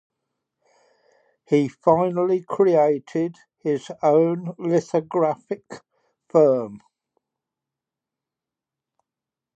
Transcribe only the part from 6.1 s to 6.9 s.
firm.